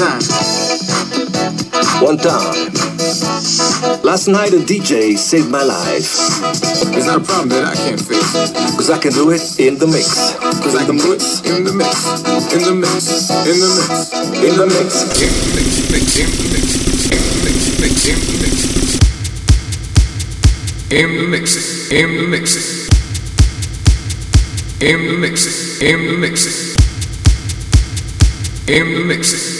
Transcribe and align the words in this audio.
time. 0.00 0.22
One 2.00 2.16
time. 2.16 2.72
Last 4.02 4.28
night 4.28 4.52
a 4.54 4.60
DJ 4.64 5.18
saved 5.18 5.50
my 5.50 5.62
life. 5.62 6.16
It's 6.96 7.06
not 7.06 7.20
a 7.20 7.24
problem 7.24 7.50
that 7.50 7.64
I 7.68 7.74
can't 7.76 8.00
fix. 8.00 8.32
Cause 8.76 8.88
I 8.88 8.98
can 8.98 9.12
do 9.12 9.30
it 9.30 9.60
in 9.60 9.76
the 9.76 9.86
mix. 9.86 10.08
Cause 10.64 10.74
I 10.74 10.86
can 10.86 10.96
do 10.96 11.12
it 11.12 11.22
in 11.44 11.64
the 11.64 11.72
mix. 11.76 11.92
In 12.56 12.62
the 12.64 12.74
mix. 12.80 13.28
In 13.44 13.60
the 13.60 13.72
mix. 13.76 14.00
In 14.48 14.56
the 14.56 14.64
mix. 14.64 14.88
In 14.88 14.88
the 14.88 14.88
mix. 14.88 14.96
In 14.96 15.16
the 15.52 15.92
mix. 15.92 16.16
In 20.90 21.10
the 21.18 21.28
mix. 21.28 21.52
In 21.92 22.08
the 22.08 22.08
mix. 22.08 22.08
In 22.08 22.16
the 22.16 22.26
mix. 22.26 22.46
In 24.80 24.96
the 24.96 25.18
mix. 25.18 25.20
In 25.20 25.20
the 25.20 25.20
mix. 25.20 25.46
In 25.82 26.00
the 26.08 26.16
mix. 26.16 26.36
In 28.66 28.94
the 28.94 29.04
mix. 29.04 29.59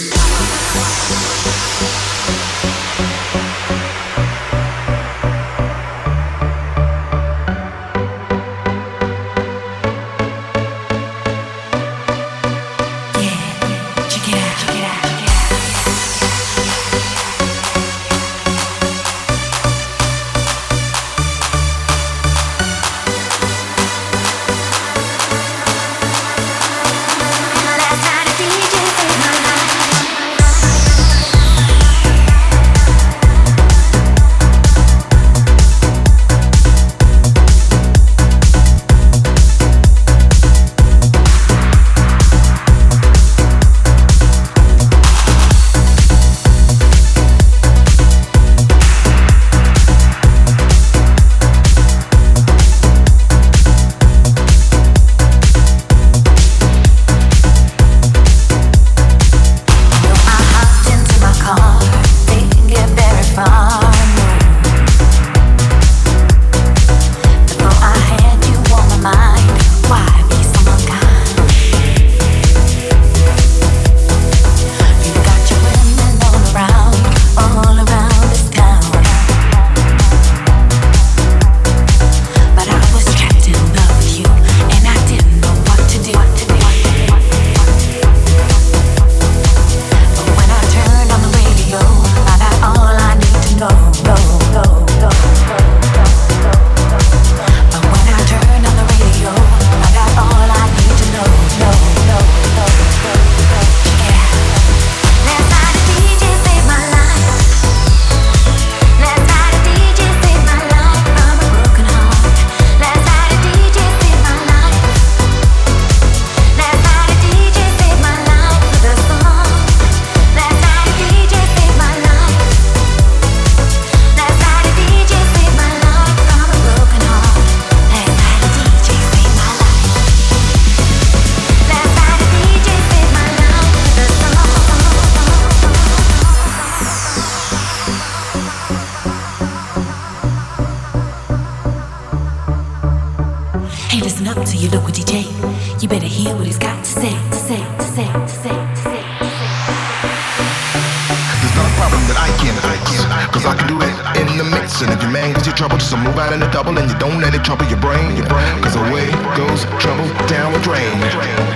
providing 156.11 156.41
a 156.45 156.51
double 156.51 156.77
and 156.77 156.91
you 156.91 156.97
don't 156.99 157.21
let 157.21 157.33
it 157.33 157.43
trouble 157.43 157.65
your 157.67 157.79
brain. 157.79 158.17
Cause 158.61 158.75
away 158.75 159.07
goes 159.37 159.63
trouble 159.79 160.07
down 160.27 160.51
the 160.51 160.59
drain. 160.59 161.50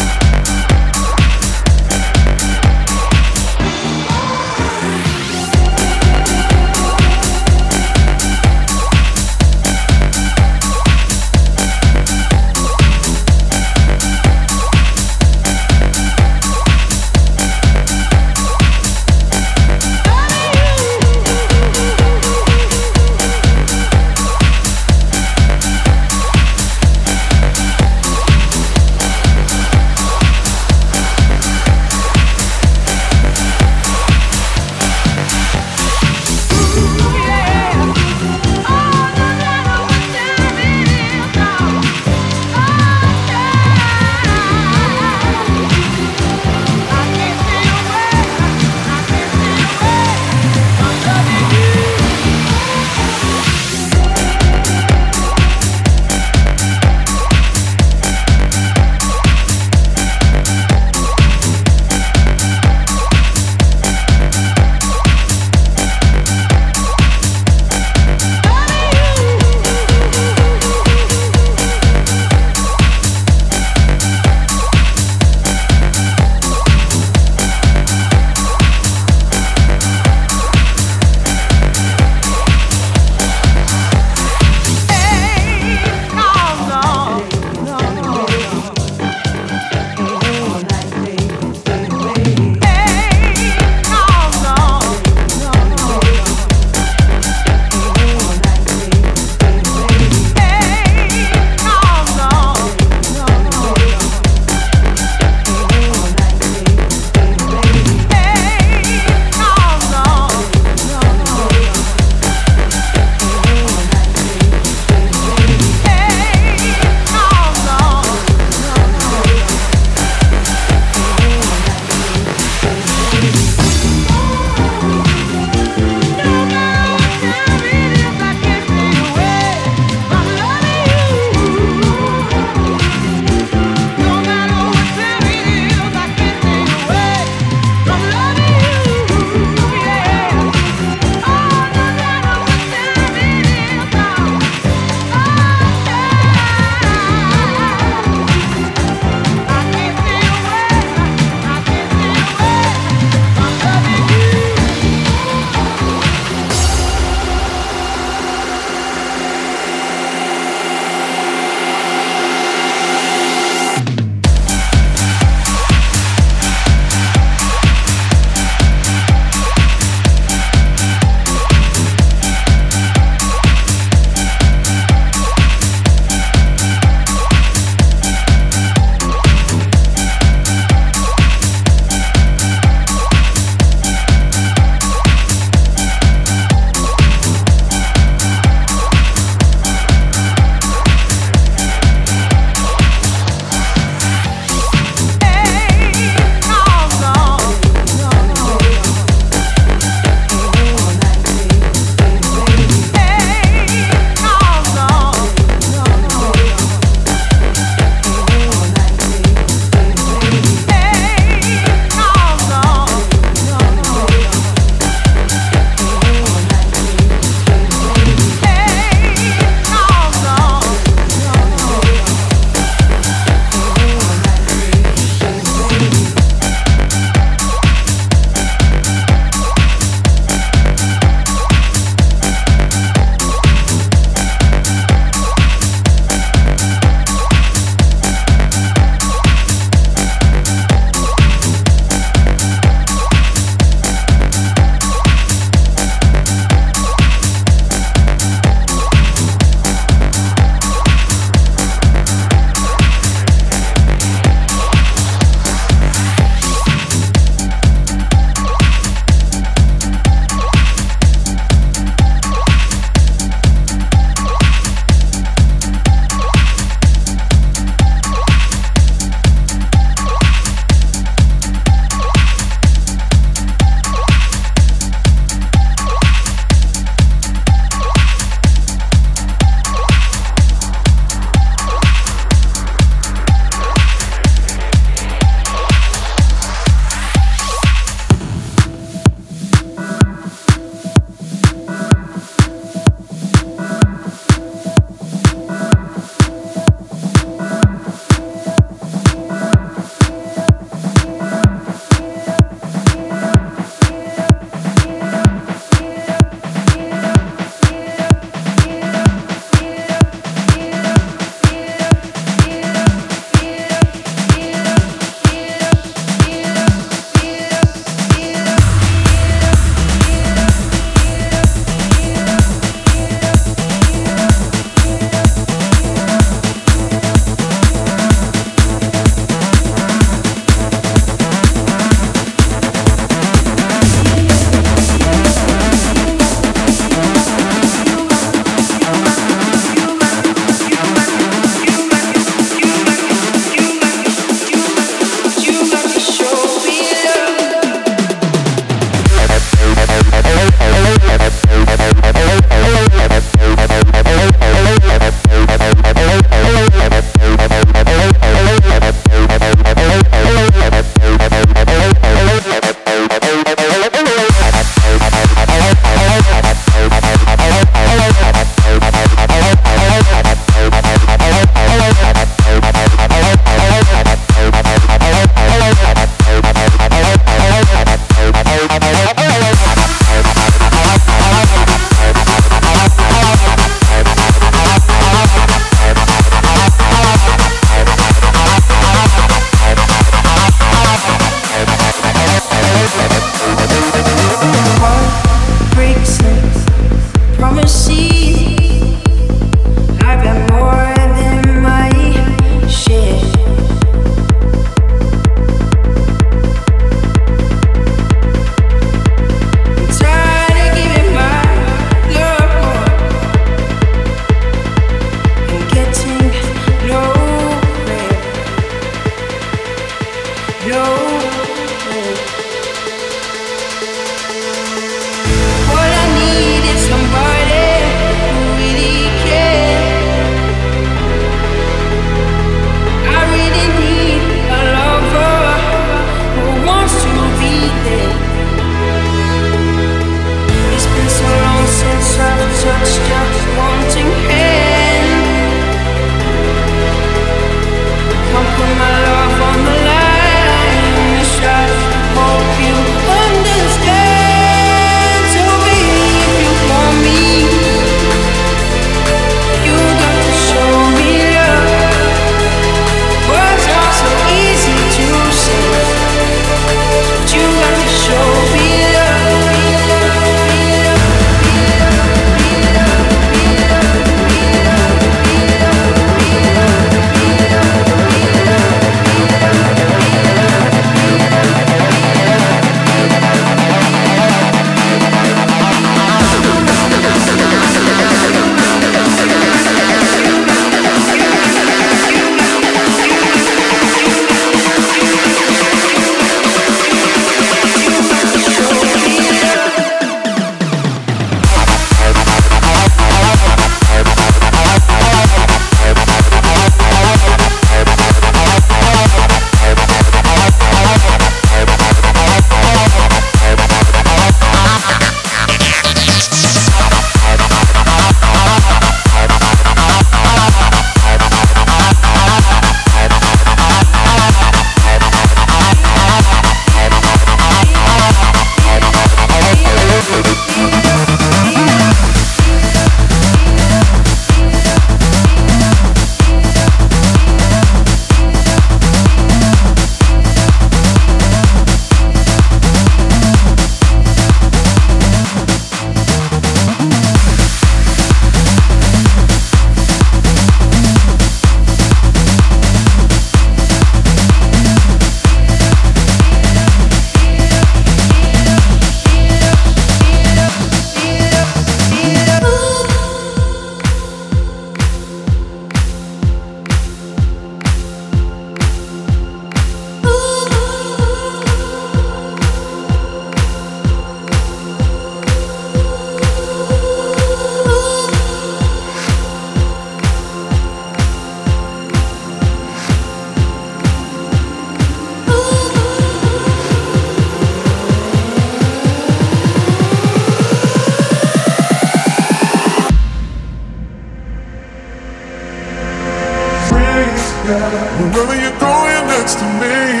Wherever 597.44 598.32
you're 598.40 598.56
going 598.56 599.04
next 599.04 599.36
to 599.36 599.44
me, 599.60 600.00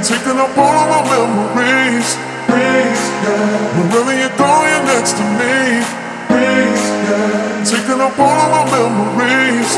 taking 0.00 0.40
up 0.40 0.56
all 0.56 0.72
of 0.72 0.88
my 0.88 1.04
memories. 1.04 2.16
Wherever 3.76 4.16
you're 4.16 4.38
going 4.40 4.84
next 4.88 5.20
to 5.20 5.24
me, 5.36 5.84
taking 7.68 8.00
up 8.00 8.18
all 8.18 8.40
of 8.40 8.48
my 8.56 8.64
memories. 8.72 9.76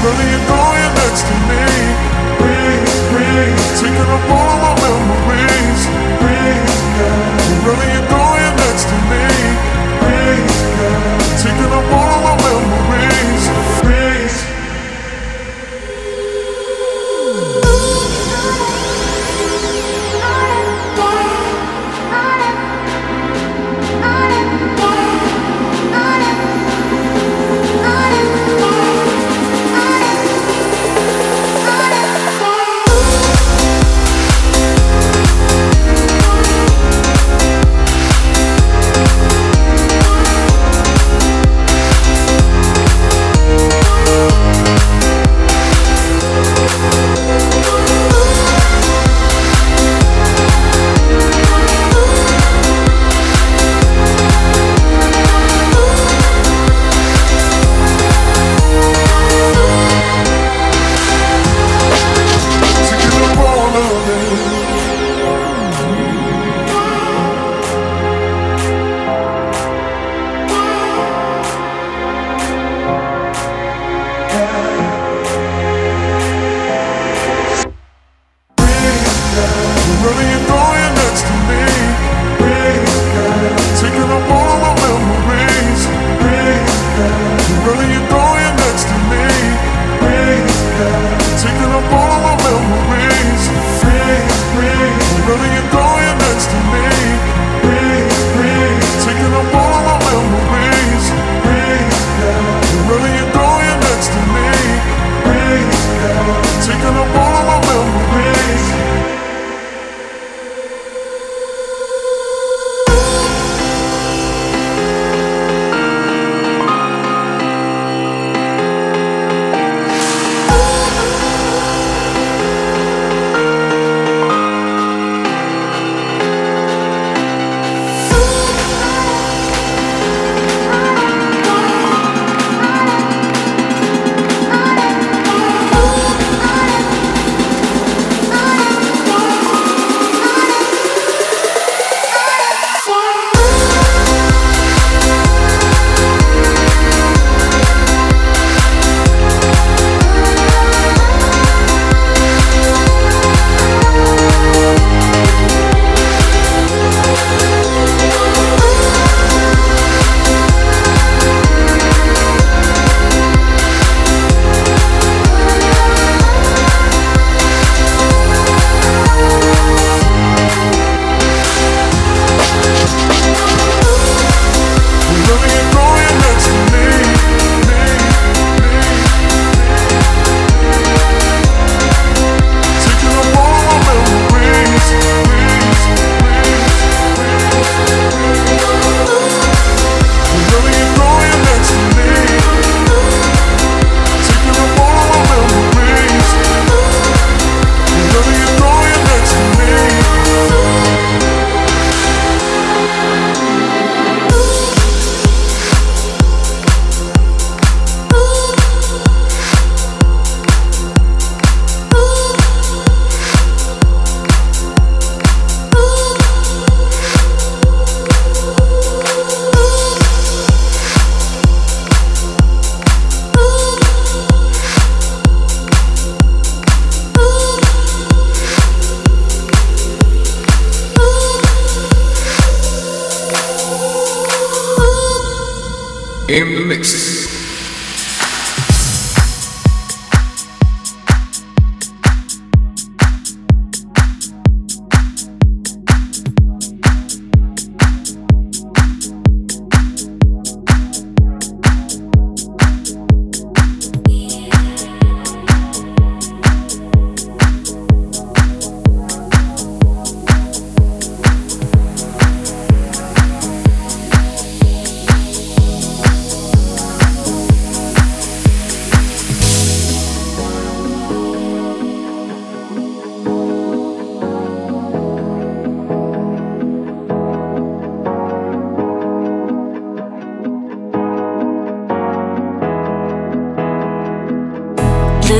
Wherever 0.00 0.24
you're 0.24 0.48
going 0.56 0.88
next 0.96 1.28
to 1.28 1.34
me, 1.44 1.68
taking 3.76 4.08
up 4.08 4.24
all 4.32 4.48
of 4.56 4.60
my 4.64 4.88
memories. 4.88 5.84
Wherever 7.60 7.86
you're 7.92 8.08
going 8.08 8.56
next 8.56 8.88
to 8.88 8.96
me, 9.12 9.28
taking 11.42 11.70
up 11.70 11.84
all 11.92 12.26
of 12.26 12.40
my 12.42 12.98
memories. 12.98 13.44
Taking 13.80 14.47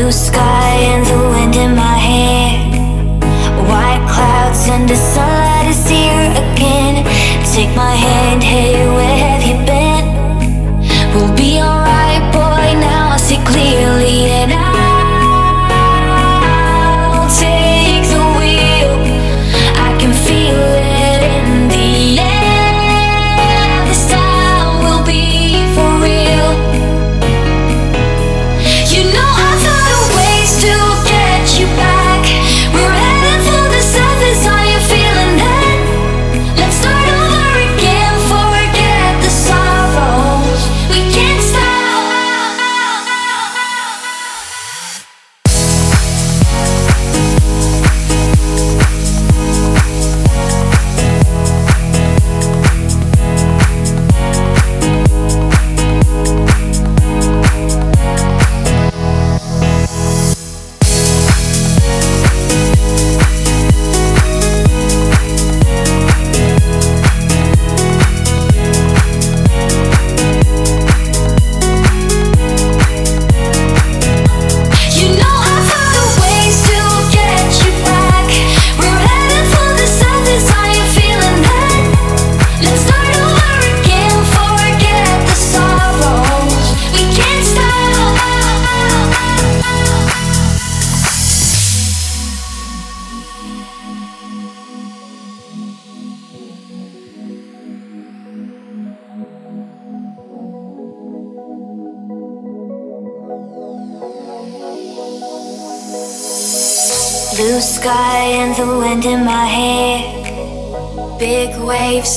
blue 0.09 0.13
sky 0.13 0.71
and 0.93 1.05
the 1.07 1.19
wind 1.33 1.55
in 1.55 1.77
my 1.77 1.99
hair. 1.99 2.57
White 3.69 4.05
clouds 4.11 4.67
and 4.69 4.89
the 4.89 4.97
sunlight 4.97 5.69
is 5.69 5.87
here 5.87 6.31
again. 6.45 7.05
Take 7.55 7.77
my 7.77 7.95
hand, 7.95 8.43
hey, 8.43 8.87
where? 8.87 9.38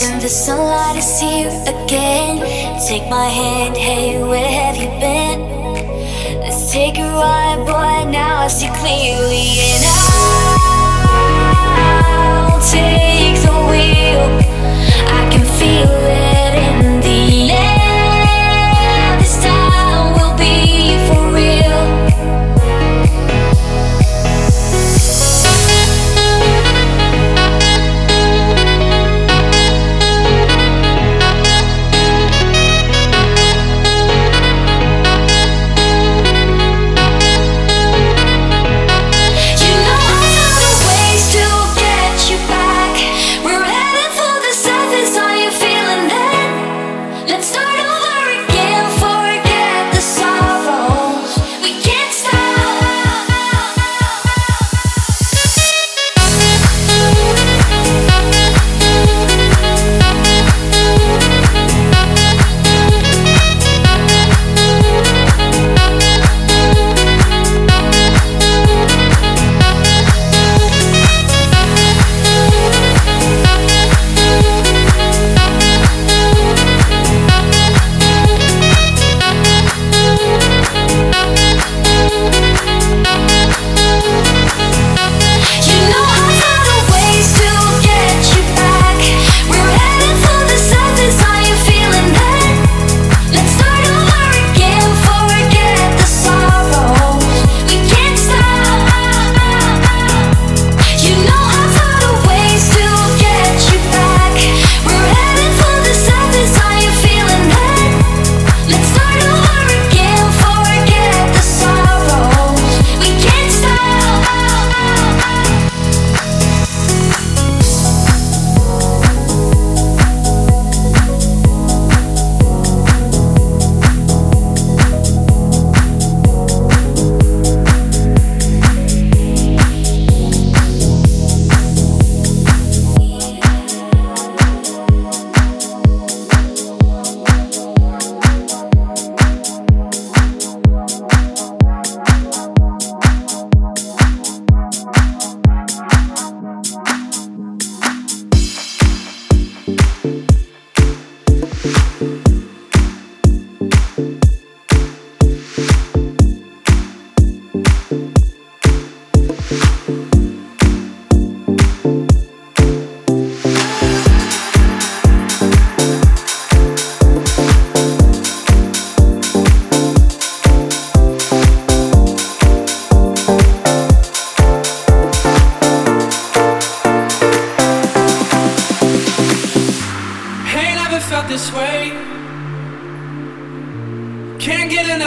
in 0.04 0.20
the 0.20 0.28
sunlight. 0.28 0.81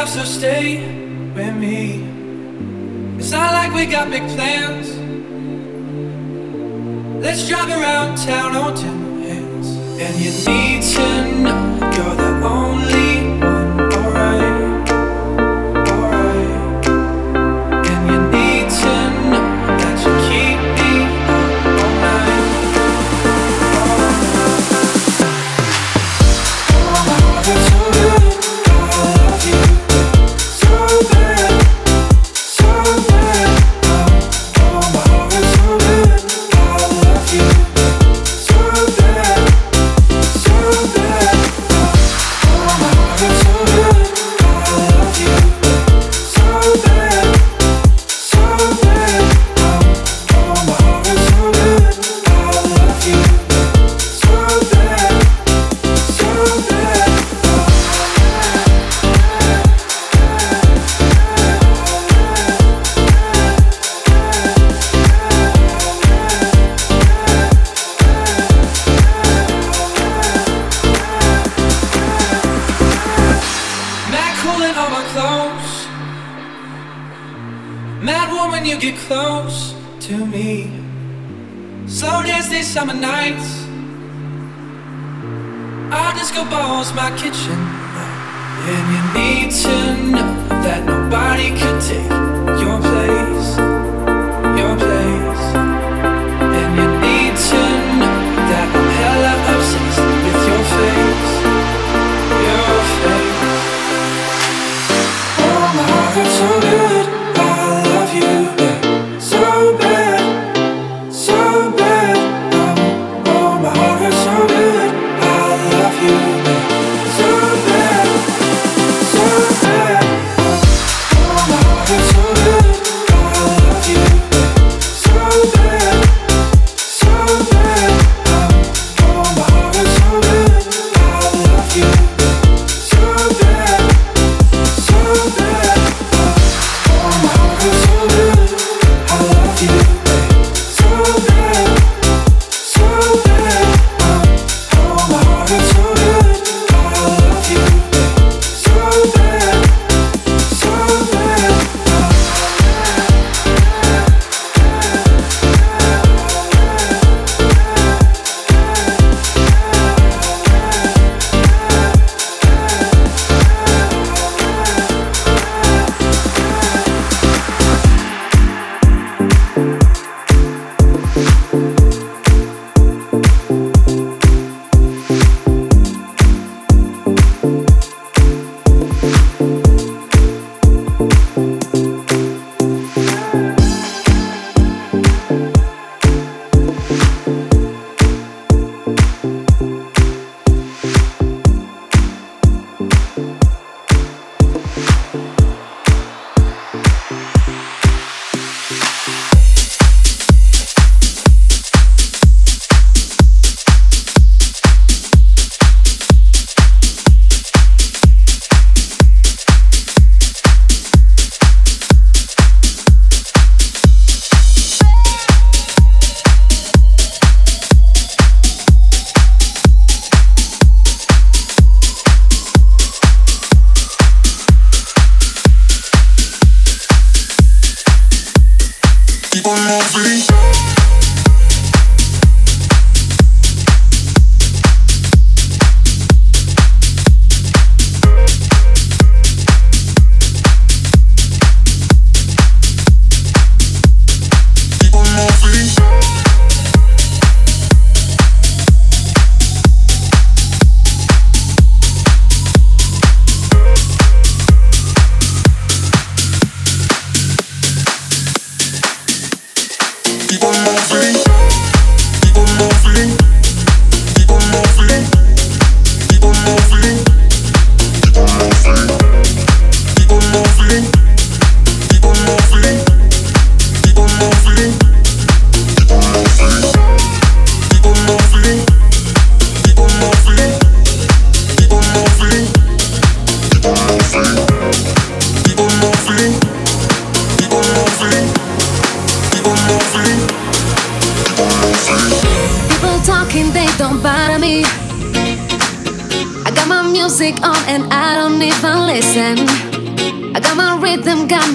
so 0.07 0.25
stay 0.25 0.79
with 1.35 1.57
me. 1.57 2.03
It's 3.19 3.31
not 3.31 3.53
like 3.53 3.73
we 3.73 3.87
got 3.87 4.11
big 4.11 4.23
plans. 4.37 4.88
Let's 7.25 7.49
drive 7.49 7.71
around 7.71 8.17
town 8.19 8.55
on 8.55 8.77
ten 8.77 9.23
hands. 9.23 9.69
And 10.03 10.14
you 10.21 10.31
need 10.47 10.83
to 10.95 11.07
know 11.43 11.62
you're 11.97 12.17
the 12.17 12.33
only 12.47 13.04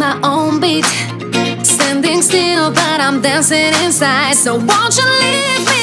my 0.10 0.20
own 0.24 0.60
beat. 0.60 0.86
Standing 1.64 2.22
still, 2.22 2.72
but 2.72 3.00
I'm 3.00 3.22
dancing 3.22 3.74
inside. 3.84 4.36
So 4.36 4.56
won't 4.56 4.98
you 4.98 5.06
leave 5.06 5.68
me? 5.68 5.79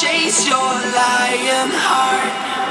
Chase 0.00 0.48
your 0.48 0.58
lion 0.58 1.70
heart? 1.70 2.63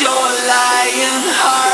Your 0.00 0.10
lion 0.10 1.22
heart? 1.38 1.73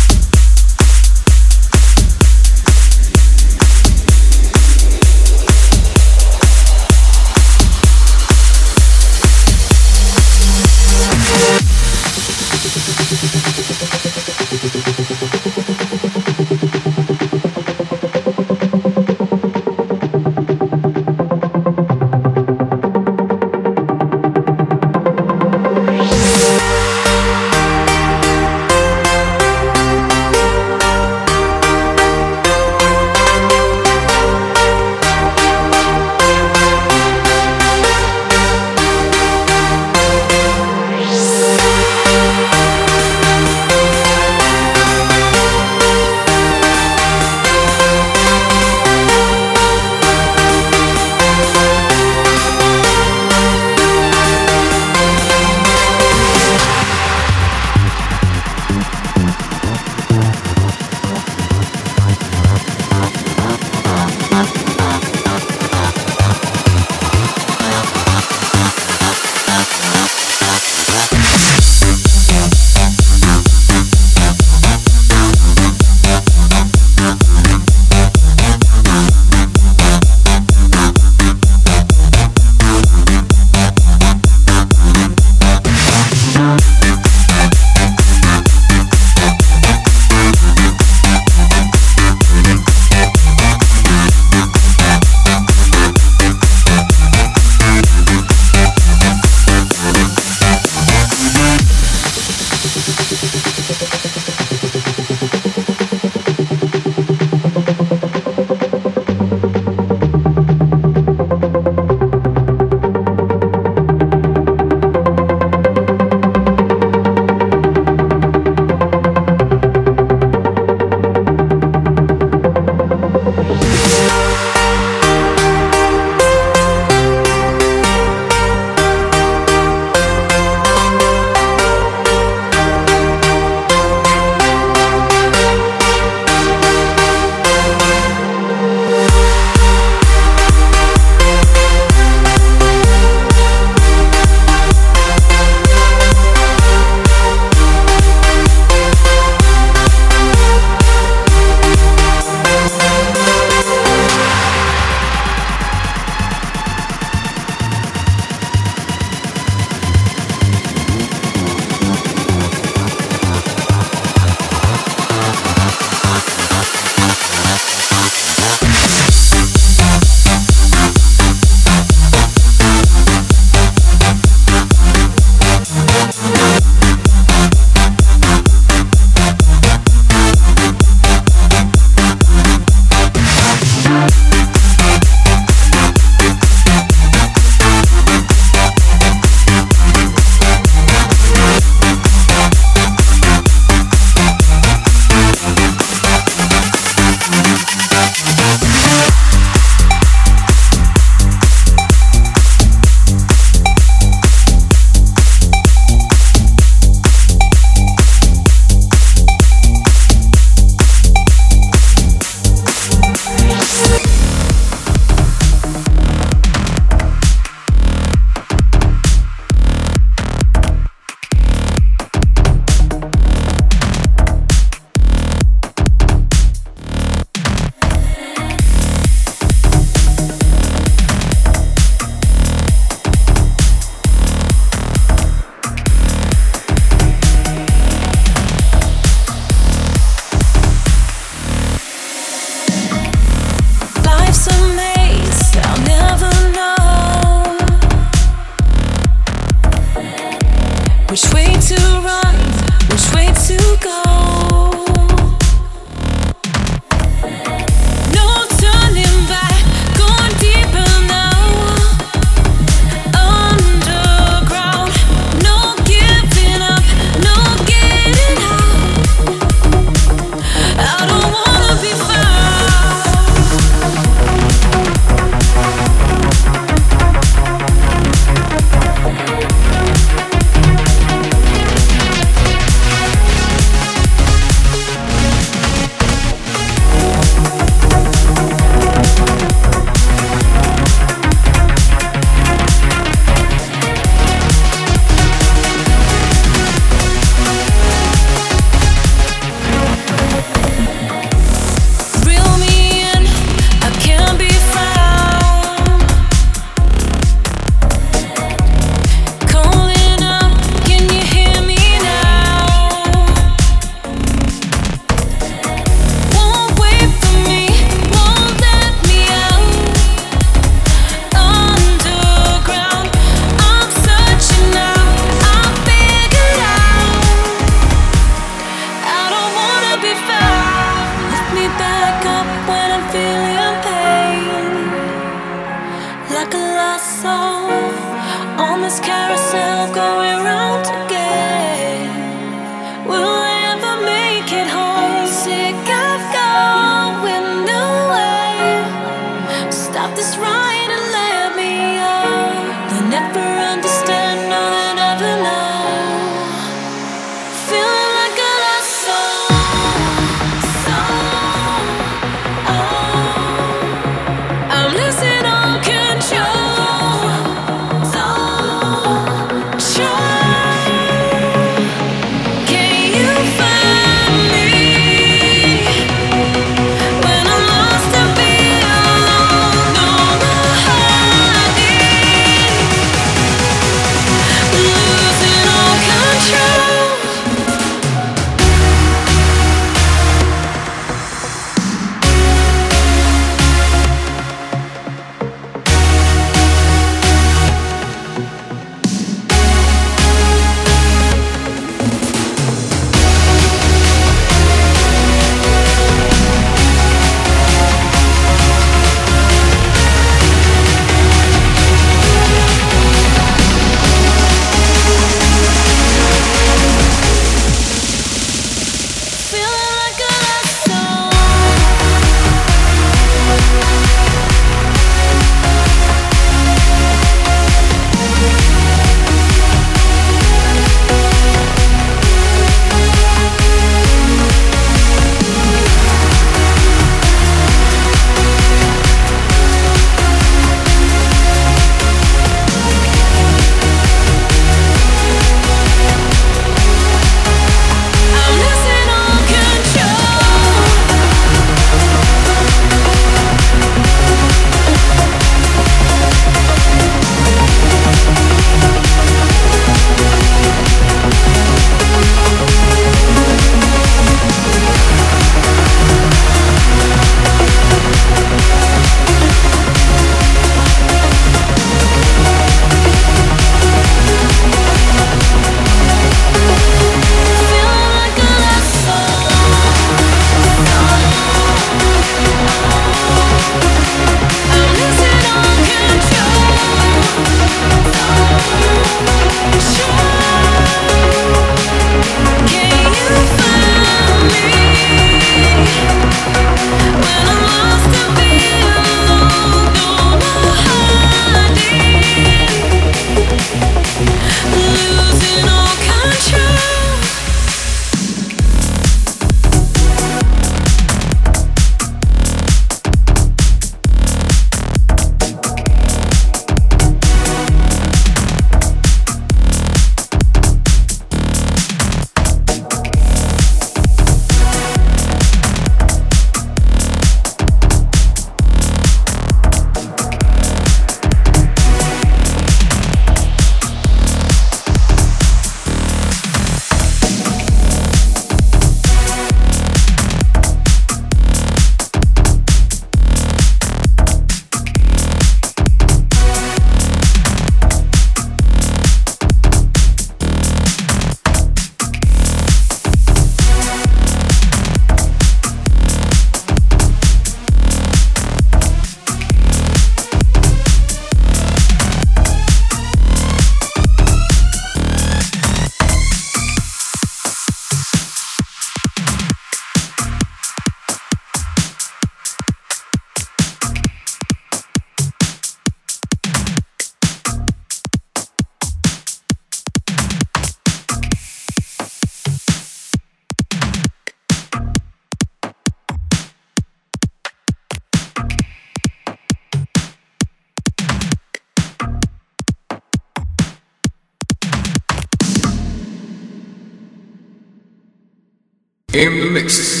In 599.13 599.41
the 599.41 599.45
mix. 599.51 600.00